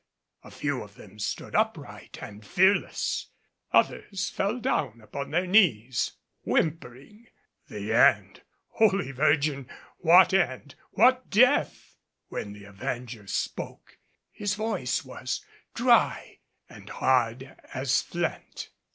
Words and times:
A 0.43 0.49
few 0.49 0.81
of 0.81 0.95
them 0.95 1.19
stood 1.19 1.53
upright 1.53 2.17
and 2.23 2.43
fearless; 2.43 3.27
others 3.71 4.31
fell 4.31 4.57
down 4.59 4.99
upon 4.99 5.29
their 5.29 5.45
knees, 5.45 6.13
whimpering. 6.41 7.27
The 7.67 7.93
end 7.93 8.41
Holy 8.69 9.11
Virgin! 9.11 9.69
What 9.99 10.33
end? 10.33 10.73
What 10.89 11.29
death? 11.29 11.97
When 12.29 12.53
the 12.53 12.63
Avenger 12.65 13.27
spoke, 13.27 13.99
his 14.31 14.55
voice 14.55 15.05
was 15.05 15.45
dry 15.75 16.39
and 16.67 16.89
hard 16.89 17.55
as 17.71 18.01
flint. 18.01 18.71